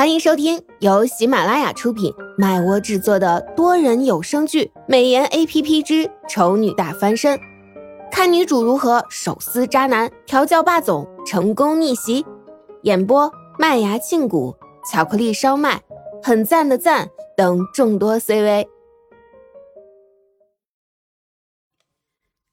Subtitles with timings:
[0.00, 7.38] 欢迎收听由喜马拉雅出品、麦窝制作的多人有声剧《美颜 A P P 之丑女大翻身》，
[8.10, 12.24] 看女主如何手撕渣男、调教霸总、成功逆袭。
[12.84, 14.56] 演播：麦芽庆谷、
[14.90, 15.82] 巧克力烧麦、
[16.22, 18.68] 很赞的赞等众多 C V。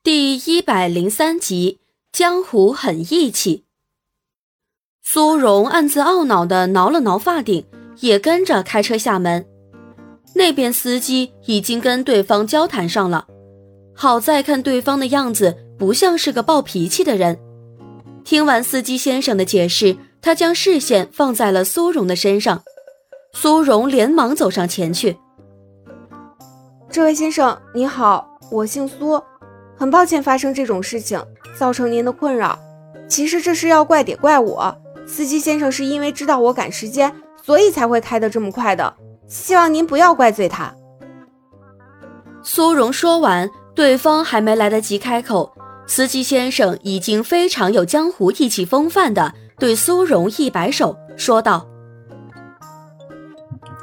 [0.04, 1.80] 第一百零三集，
[2.12, 3.67] 江湖很义气。
[5.10, 7.66] 苏荣暗自懊恼的挠了挠发顶，
[8.02, 9.46] 也跟着开车下门。
[10.36, 13.26] 那边司机已经跟对方交谈上了，
[13.96, 17.40] 好在看对方的样子不像是个暴脾气的人。
[18.26, 22.62] 听完司机先生的解释，他将视线放在了苏荣的身上。
[23.32, 25.16] 苏荣连忙走上前去
[26.92, 29.24] ：“这位先生你好，我姓苏，
[29.78, 31.18] 很抱歉发生这种事情，
[31.58, 32.60] 造成您的困扰。
[33.08, 38.94] 其实这事要怪得怪我。”司机先生是因为知道我赶时间，所以才会开得这么快的。
[39.28, 40.74] 希望您不要怪罪他。
[42.44, 45.54] 苏荣说完，对方还没来得及开口，
[45.88, 51.66] 司机先生已经非常有江湖义气风范的对苏荣一摆手，说道：“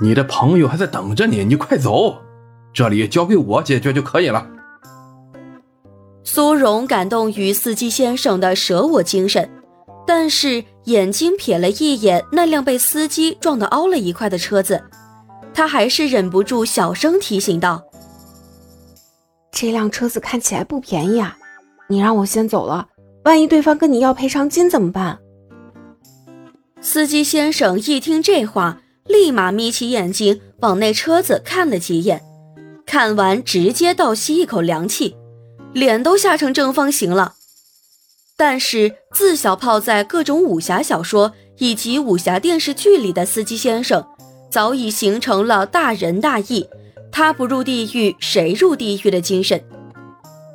[0.00, 2.19] 你的朋友还在等着你，你快走，
[2.72, 4.47] 这里交给我解决就可以了。”
[6.22, 9.50] 苏荣感动于司机先生的舍我精神。
[10.06, 14.82] 但是眼睛瞥了一眼那辆被司机撞得凹了一块的车子，
[15.54, 17.82] 他还是忍不住小声提醒道
[19.50, 21.36] ：“这辆车子看起来不便宜啊，
[21.88, 22.88] 你让我先走了，
[23.24, 25.18] 万一对方跟你要赔偿金怎么办？”
[26.82, 32.22] 司机先生一听这话，立马眯起眼睛往那车子看了几眼，
[32.84, 35.16] 看完直接倒吸一口凉气，
[35.72, 37.36] 脸都吓成正方形了。
[38.36, 44.04] 但是，自小泡在各种武侠小说以及武侠电视剧里的司机先生，
[44.50, 46.68] 早已形成了大仁大义、
[47.12, 49.62] 他不入地狱谁入地狱的精神。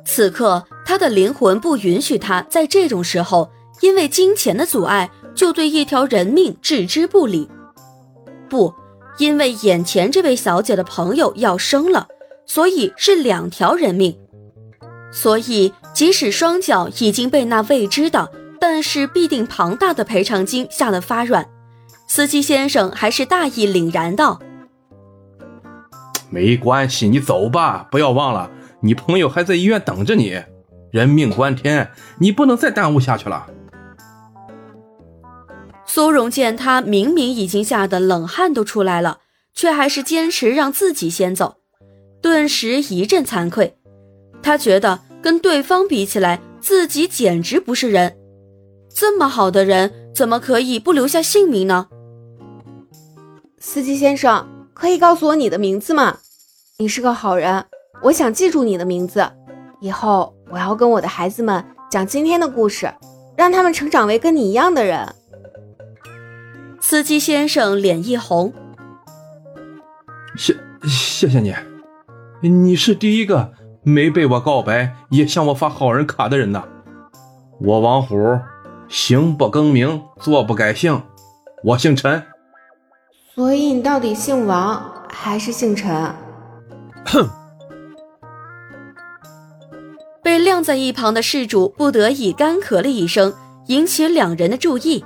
[0.04, 7.48] 此刻，他的灵魂不允许他在这种时候因为金钱的阻碍就对一条人命置之不理。
[8.48, 8.74] 不，
[9.18, 12.08] 因为眼前这位小姐的朋友要生了，
[12.44, 14.18] 所以是两条人命。
[15.12, 18.30] 所以，即使双脚已经被那未知的
[18.60, 21.48] 但是必定庞大的赔偿金吓得发软，
[22.06, 24.40] 司机先生还是大义凛然道
[26.30, 28.50] ：“没关系，你走吧，不要忘了，
[28.82, 30.42] 你朋友还在医院等着你。
[30.90, 33.46] 人命关天，你不能再耽误下去了。”
[35.86, 39.18] 苏荣见他明明已经吓得冷汗都出来了，
[39.54, 41.56] 却还是坚持让自己先走，
[42.22, 43.76] 顿时一阵惭愧。
[44.42, 48.16] 他觉得跟对方比起来，自己简直不是人。
[48.94, 51.88] 这么好的人，怎么可以不留下姓名呢？
[53.58, 56.18] 司机先生，可以告诉我你的名字吗？
[56.78, 57.64] 你是个好人，
[58.02, 59.30] 我想记住你的名字。
[59.80, 62.92] 以后我要跟我的孩子们讲今天的故事，
[63.36, 65.14] 让他们成长为跟你一样的人。
[66.80, 68.52] 司机先生脸一红，
[70.36, 71.54] 谢谢谢你，
[72.48, 73.52] 你是第一个。
[73.82, 76.64] 没被我告白也向我发好人卡的人呐！
[77.60, 78.38] 我王虎，
[78.88, 81.02] 行不更名，坐不改姓，
[81.64, 82.22] 我姓陈。
[83.34, 85.90] 所以你到底姓王还是姓陈？
[87.06, 87.28] 哼！
[90.22, 93.32] 被晾在一旁的事主不得已干咳了一声，
[93.68, 95.04] 引起两人的注意。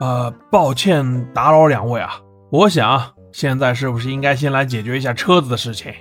[0.00, 2.20] 呃，抱歉打扰两位啊，
[2.50, 3.00] 我想
[3.32, 5.92] 现在是不是应该先来解决一下车子的事情？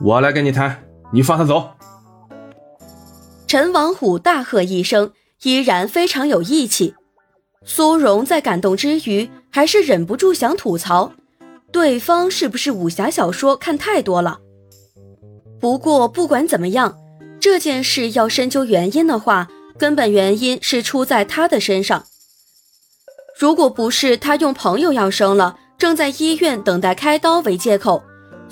[0.00, 1.70] 我来跟你谈，你放他走。
[3.46, 5.12] 陈王虎大喝一声，
[5.42, 6.94] 依然非常有义气。
[7.64, 11.12] 苏荣在感动之余，还是忍不住想吐槽：
[11.70, 14.40] 对方是不是武侠小说看太多了？
[15.60, 16.98] 不过不管怎么样，
[17.40, 22.04] 这件事要深究原因的话，根本原因是出在他的身上。
[23.38, 28.02] 如果不是他用朋友要生了，正在医院等待开刀为借口。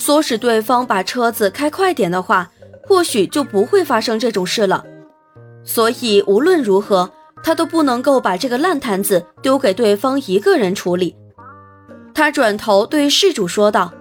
[0.03, 2.51] 唆使对方把车子开快点的话，
[2.83, 4.85] 或许就不会发生这种事了。
[5.63, 7.09] 所以无论如何，
[7.45, 11.15] 他都不能够把这个烂摊子丢给对方一个人处理。
[12.13, 13.93] 他转头对事主说道：“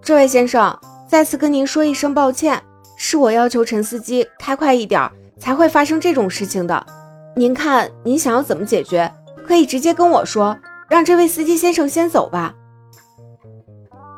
[0.00, 0.74] 这位先生，
[1.06, 2.62] 再次跟您说一声抱歉，
[2.96, 6.86] 是我要求陈司机开快一点，才会发生这种事情的。
[7.36, 9.12] 您看，您想要怎么解决，
[9.46, 10.56] 可以直接跟我说，
[10.88, 12.54] 让这位司机先生先走吧。”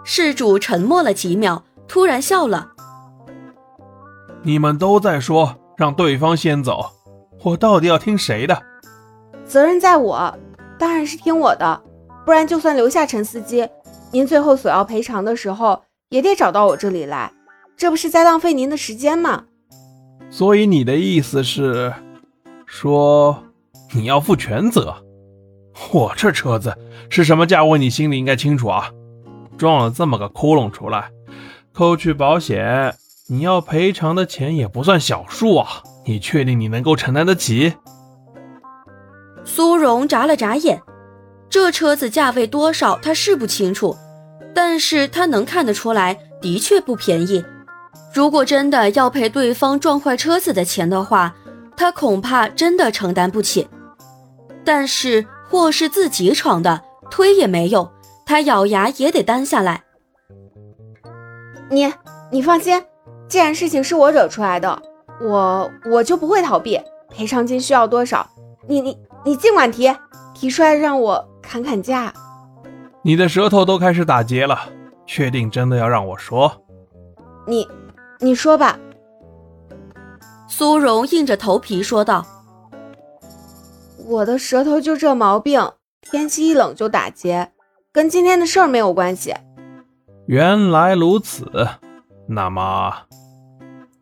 [0.04, 2.72] 事主沉默了几秒，突然笑了
[4.42, 6.90] ：“你们都在说让对方先走，
[7.44, 8.60] 我到底要听谁的？
[9.44, 10.36] 责任在我，
[10.78, 11.80] 当然是听我的，
[12.26, 13.68] 不然就算留下陈司机，
[14.10, 17.32] 您最后索要赔偿的时候也得找到我这里来，
[17.76, 19.44] 这不是在浪费您的时间吗？
[20.30, 21.92] 所以你的意思是，
[22.66, 23.44] 说
[23.94, 24.96] 你要负全责？
[25.92, 26.76] 我这车子
[27.08, 28.90] 是什么价位，你心里应该清楚啊！
[29.56, 31.10] 撞了这么个窟窿出来，
[31.72, 32.94] 扣去保险，
[33.28, 35.82] 你要赔偿的钱也不算小数啊！
[36.04, 37.74] 你确定你能够承担得起？
[39.44, 40.82] 苏荣眨了眨眼，
[41.48, 43.96] 这车子价位多少他是不清楚，
[44.54, 47.44] 但是他能看得出来，的确不便宜。
[48.14, 51.34] 如果真的要赔对方撞坏车子的钱的话，
[51.76, 53.66] 他恐怕真的承担不起。
[54.64, 57.90] 但是祸是自己闯的，推也没用，
[58.24, 59.84] 他咬牙也得担下来。
[61.70, 61.92] 你
[62.30, 62.82] 你放心，
[63.28, 64.82] 既然事情是我惹出来的，
[65.20, 66.80] 我我就不会逃避。
[67.08, 68.26] 赔偿金需要多少？
[68.66, 69.94] 你你你尽管提，
[70.34, 72.12] 提出来让我砍砍价。
[73.02, 74.58] 你的舌头都开始打结了，
[75.06, 76.52] 确定真的要让我说？
[77.46, 77.68] 你。
[78.20, 78.78] 你说吧，
[80.46, 82.24] 苏荣硬着头皮说道
[84.06, 87.50] ：“我的舌头就这毛病，天气一冷就打结，
[87.92, 89.34] 跟今天的事儿没有关系。”
[90.26, 91.50] 原来如此，
[92.26, 92.92] 那么，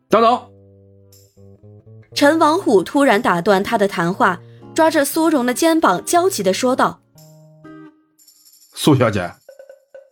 [0.09, 0.39] 等等！
[2.13, 4.39] 陈王虎突然打断他的谈话，
[4.73, 6.99] 抓着苏荣的肩膀，焦急的说道
[8.73, 9.31] ：“苏小姐，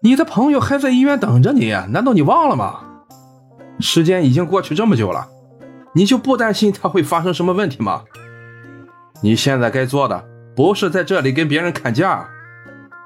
[0.02, 2.81] 你的朋友还在医院等着你，难道你忘了吗？”
[3.80, 5.28] 时间已经过去这么久了，
[5.94, 8.04] 你就不担心他会发生什么问题吗？
[9.22, 12.30] 你现在该做的不是在这里跟别人砍价，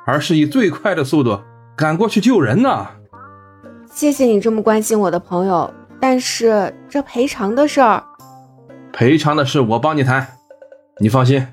[0.06, 1.40] 而是以最快的速度
[1.76, 2.88] 赶过去救人呢。
[3.92, 8.04] 谢谢你这么关心我的朋友，但是这赔偿的事儿，
[8.92, 10.28] 赔偿的事我帮你谈。
[11.00, 11.48] 你放心，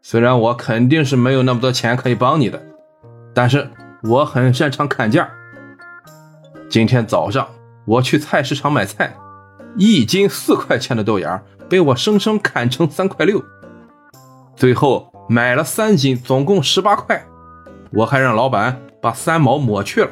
[0.00, 2.62] 虽然我肯定是没有那么多钱可以帮你的，
[3.34, 3.68] 但是
[4.02, 5.28] 我很擅长砍价。
[6.68, 7.46] 今天早上。
[7.84, 9.12] 我去菜市场买菜，
[9.76, 13.42] 一斤四块钱的豆芽被我生生砍成三块六，
[14.54, 17.26] 最后买了三斤，总共十八块，
[17.94, 20.10] 我还让老板把三毛抹去了。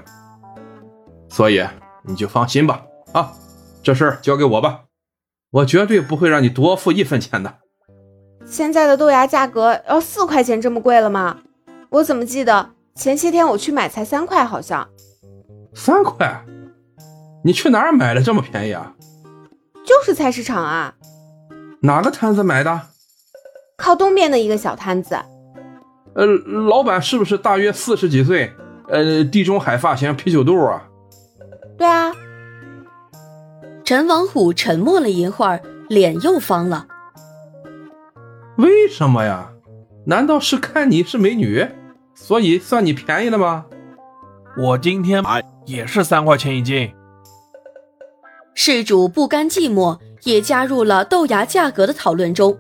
[1.29, 1.65] 所以
[2.05, 2.83] 你就放心吧，
[3.13, 3.33] 啊，
[3.83, 4.83] 这事儿交给我吧，
[5.51, 7.59] 我绝对不会让你多付一分钱的。
[8.45, 11.39] 现在的豆芽价格要四块钱这么贵了吗？
[11.91, 14.89] 我怎么记得前些天我去买才三块，好像
[15.75, 16.45] 三块。
[17.45, 18.95] 你去哪儿买的这么便宜啊？
[19.87, 20.95] 就是菜市场啊。
[21.83, 22.81] 哪个摊子买的？
[23.77, 25.17] 靠东边的一个小摊子。
[26.15, 28.53] 呃，老板是不是大约四十几岁？
[28.89, 30.83] 呃，地中海发型，啤酒肚啊？
[31.79, 32.13] 对啊。
[33.85, 36.87] 陈王虎沉默了一会儿，脸又方了。
[38.57, 39.53] 为什么呀？
[40.07, 41.67] 难道是看你是美女，
[42.15, 43.67] 所以算你便宜了吗？
[44.59, 46.93] 我今天买也是三块钱一斤。
[48.55, 52.59] 事主不甘寂寞，也加入了豆芽价格的讨论中。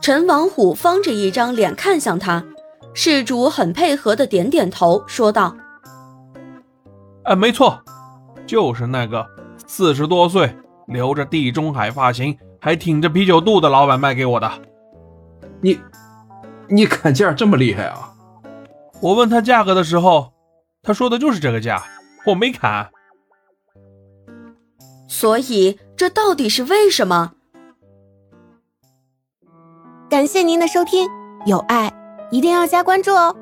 [0.00, 2.44] 陈王虎方着一张脸看向他，
[2.92, 5.54] 事主很配合的点点头，说道
[7.24, 7.80] ：“哎，没错，
[8.46, 9.26] 就是那个
[9.66, 10.54] 四十多岁、
[10.86, 14.50] 留着地中海发型、还挺着啤酒肚的老板卖给我的。
[15.60, 15.78] 你，
[16.68, 18.12] 你砍价这么厉害啊？
[19.00, 20.32] 我问他价格的时候，
[20.82, 21.84] 他说的就是这个价，
[22.26, 22.90] 我没砍。”
[25.08, 27.32] 所以，这到底是为什么？
[30.08, 31.08] 感谢您的收听，
[31.46, 31.92] 有爱
[32.30, 33.34] 一定要加关注哦。